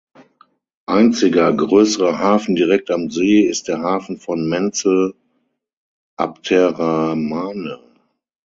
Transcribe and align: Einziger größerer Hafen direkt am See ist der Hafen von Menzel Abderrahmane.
Einziger 0.87 1.53
größerer 1.53 2.17
Hafen 2.17 2.55
direkt 2.55 2.89
am 2.89 3.11
See 3.11 3.41
ist 3.41 3.67
der 3.67 3.81
Hafen 3.81 4.17
von 4.17 4.49
Menzel 4.49 5.13
Abderrahmane. 6.17 7.79